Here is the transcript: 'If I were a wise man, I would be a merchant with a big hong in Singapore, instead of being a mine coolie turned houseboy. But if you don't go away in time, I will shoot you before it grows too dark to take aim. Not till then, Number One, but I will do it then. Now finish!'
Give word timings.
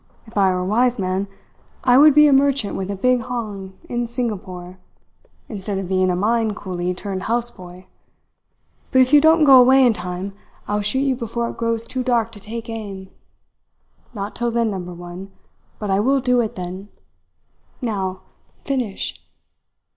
'If 0.25 0.35
I 0.35 0.49
were 0.51 0.57
a 0.61 0.65
wise 0.65 0.97
man, 0.97 1.27
I 1.83 1.99
would 1.99 2.15
be 2.15 2.25
a 2.25 2.33
merchant 2.33 2.75
with 2.75 2.89
a 2.89 2.95
big 2.95 3.21
hong 3.21 3.73
in 3.87 4.07
Singapore, 4.07 4.79
instead 5.47 5.77
of 5.77 5.87
being 5.87 6.09
a 6.09 6.15
mine 6.15 6.55
coolie 6.55 6.97
turned 6.97 7.21
houseboy. 7.25 7.85
But 8.91 9.01
if 9.03 9.13
you 9.13 9.21
don't 9.21 9.43
go 9.43 9.59
away 9.61 9.85
in 9.85 9.93
time, 9.93 10.33
I 10.67 10.73
will 10.73 10.81
shoot 10.81 11.01
you 11.01 11.15
before 11.15 11.51
it 11.51 11.57
grows 11.57 11.85
too 11.85 12.01
dark 12.01 12.31
to 12.31 12.39
take 12.39 12.67
aim. 12.67 13.11
Not 14.11 14.35
till 14.35 14.49
then, 14.49 14.71
Number 14.71 14.91
One, 14.91 15.31
but 15.77 15.91
I 15.91 15.99
will 15.99 16.19
do 16.19 16.41
it 16.41 16.55
then. 16.55 16.89
Now 17.79 18.21
finish!' 18.65 19.21